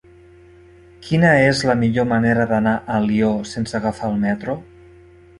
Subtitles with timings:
[1.07, 4.57] Quina és la millor manera d'anar a Alió sense agafar el metro?